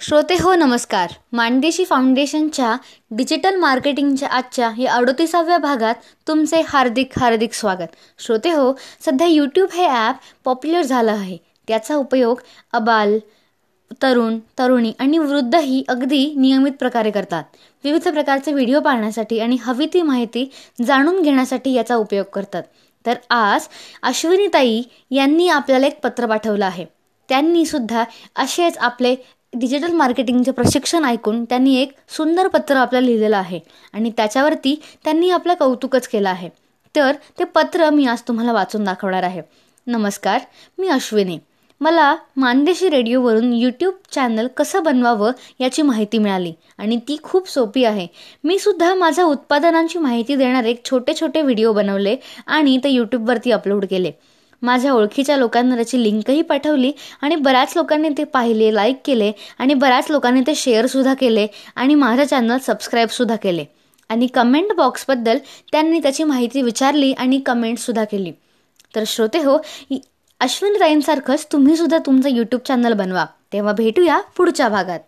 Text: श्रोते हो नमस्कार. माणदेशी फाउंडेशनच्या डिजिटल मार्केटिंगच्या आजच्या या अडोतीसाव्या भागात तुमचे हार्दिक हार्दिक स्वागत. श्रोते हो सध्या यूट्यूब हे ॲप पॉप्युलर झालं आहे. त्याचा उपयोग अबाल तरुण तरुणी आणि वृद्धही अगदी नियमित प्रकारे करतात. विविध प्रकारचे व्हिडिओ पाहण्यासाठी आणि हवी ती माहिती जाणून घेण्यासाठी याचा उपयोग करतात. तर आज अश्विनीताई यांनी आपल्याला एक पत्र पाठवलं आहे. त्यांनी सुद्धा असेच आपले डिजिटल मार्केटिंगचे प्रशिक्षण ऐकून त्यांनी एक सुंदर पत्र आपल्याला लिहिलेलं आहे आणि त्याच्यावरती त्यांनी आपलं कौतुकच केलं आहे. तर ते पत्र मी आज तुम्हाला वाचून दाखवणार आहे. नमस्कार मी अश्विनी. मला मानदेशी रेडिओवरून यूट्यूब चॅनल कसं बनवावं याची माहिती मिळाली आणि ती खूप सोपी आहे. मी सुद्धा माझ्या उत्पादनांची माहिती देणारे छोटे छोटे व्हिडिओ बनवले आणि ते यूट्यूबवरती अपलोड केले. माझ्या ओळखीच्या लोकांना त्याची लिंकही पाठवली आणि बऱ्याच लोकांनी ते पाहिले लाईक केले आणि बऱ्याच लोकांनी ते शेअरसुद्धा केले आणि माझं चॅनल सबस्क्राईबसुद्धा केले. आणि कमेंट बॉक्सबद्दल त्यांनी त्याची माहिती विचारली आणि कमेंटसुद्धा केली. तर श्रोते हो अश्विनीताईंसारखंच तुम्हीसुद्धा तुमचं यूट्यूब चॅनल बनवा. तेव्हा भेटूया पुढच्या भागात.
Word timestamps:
श्रोते 0.00 0.34
हो 0.34 0.54
नमस्कार. 0.54 1.12
माणदेशी 1.32 1.84
फाउंडेशनच्या 1.84 2.76
डिजिटल 3.10 3.56
मार्केटिंगच्या 3.56 4.28
आजच्या 4.28 4.70
या 4.78 4.92
अडोतीसाव्या 4.92 5.56
भागात 5.58 5.94
तुमचे 6.28 6.60
हार्दिक 6.68 7.18
हार्दिक 7.18 7.52
स्वागत. 7.52 7.86
श्रोते 8.18 8.50
हो 8.50 8.72
सध्या 9.04 9.26
यूट्यूब 9.26 9.72
हे 9.72 9.86
ॲप 9.86 10.16
पॉप्युलर 10.44 10.82
झालं 10.82 11.12
आहे. 11.12 11.36
त्याचा 11.68 11.94
उपयोग 11.94 12.40
अबाल 12.72 13.18
तरुण 14.02 14.38
तरुणी 14.58 14.92
आणि 14.98 15.18
वृद्धही 15.18 15.82
अगदी 15.88 16.24
नियमित 16.36 16.72
प्रकारे 16.72 17.10
करतात. 17.10 17.44
विविध 17.84 18.08
प्रकारचे 18.08 18.52
व्हिडिओ 18.52 18.80
पाहण्यासाठी 18.80 19.40
आणि 19.40 19.56
हवी 19.62 19.86
ती 19.94 20.02
माहिती 20.02 20.48
जाणून 20.84 21.20
घेण्यासाठी 21.22 21.72
याचा 21.72 21.96
उपयोग 21.96 22.26
करतात. 22.34 22.62
तर 23.04 23.14
आज 23.30 23.68
अश्विनीताई 24.02 24.82
यांनी 25.10 25.48
आपल्याला 25.48 25.86
एक 25.86 26.00
पत्र 26.02 26.26
पाठवलं 26.26 26.66
आहे. 26.66 26.86
त्यांनी 27.28 27.64
सुद्धा 27.66 28.04
असेच 28.36 28.76
आपले 28.78 29.14
डिजिटल 29.52 29.92
मार्केटिंगचे 29.92 30.50
प्रशिक्षण 30.50 31.04
ऐकून 31.04 31.44
त्यांनी 31.44 31.74
एक 31.76 31.92
सुंदर 32.16 32.48
पत्र 32.48 32.76
आपल्याला 32.76 33.06
लिहिलेलं 33.06 33.36
आहे 33.36 33.60
आणि 33.92 34.10
त्याच्यावरती 34.16 34.74
त्यांनी 35.04 35.30
आपलं 35.30 35.54
कौतुकच 35.54 36.08
केलं 36.08 36.28
आहे. 36.28 36.48
तर 36.94 37.12
ते 37.38 37.44
पत्र 37.44 37.90
मी 37.90 38.06
आज 38.06 38.22
तुम्हाला 38.28 38.52
वाचून 38.52 38.84
दाखवणार 38.84 39.22
आहे. 39.22 39.42
नमस्कार 39.86 40.40
मी 40.78 40.88
अश्विनी. 40.88 41.38
मला 41.80 42.14
मानदेशी 42.36 42.88
रेडिओवरून 42.88 43.52
यूट्यूब 43.52 43.94
चॅनल 44.12 44.46
कसं 44.56 44.82
बनवावं 44.82 45.32
याची 45.60 45.82
माहिती 45.82 46.18
मिळाली 46.18 46.52
आणि 46.78 46.96
ती 47.08 47.16
खूप 47.22 47.48
सोपी 47.48 47.84
आहे. 47.84 48.06
मी 48.44 48.58
सुद्धा 48.58 48.94
माझ्या 48.94 49.24
उत्पादनांची 49.24 49.98
माहिती 49.98 50.36
देणारे 50.36 50.74
छोटे 50.84 51.14
छोटे 51.20 51.42
व्हिडिओ 51.42 51.72
बनवले 51.72 52.16
आणि 52.46 52.78
ते 52.84 52.88
यूट्यूबवरती 52.88 53.50
अपलोड 53.50 53.84
केले. 53.84 54.12
माझ्या 54.62 54.92
ओळखीच्या 54.92 55.36
लोकांना 55.36 55.74
त्याची 55.74 56.02
लिंकही 56.02 56.42
पाठवली 56.42 56.92
आणि 57.22 57.36
बऱ्याच 57.36 57.72
लोकांनी 57.76 58.08
ते 58.18 58.24
पाहिले 58.24 58.74
लाईक 58.74 59.00
केले 59.04 59.32
आणि 59.58 59.74
बऱ्याच 59.74 60.10
लोकांनी 60.10 60.40
ते 60.46 60.54
शेअरसुद्धा 60.54 61.14
केले 61.14 61.46
आणि 61.76 61.94
माझं 61.94 62.24
चॅनल 62.24 62.58
सबस्क्राईबसुद्धा 62.62 63.36
केले. 63.36 63.64
आणि 64.10 64.26
कमेंट 64.26 64.72
बॉक्सबद्दल 64.72 65.38
त्यांनी 65.72 65.98
त्याची 66.00 66.24
माहिती 66.24 66.62
विचारली 66.62 67.12
आणि 67.12 67.38
कमेंटसुद्धा 67.46 68.04
केली. 68.04 68.32
तर 68.94 69.04
श्रोते 69.06 69.38
हो 69.38 69.58
अश्विनीताईंसारखंच 70.40 71.46
तुम्हीसुद्धा 71.52 71.98
तुमचं 71.98 72.28
यूट्यूब 72.28 72.60
चॅनल 72.68 72.92
बनवा. 72.92 73.24
तेव्हा 73.52 73.72
भेटूया 73.72 74.20
पुढच्या 74.36 74.68
भागात. 74.68 75.00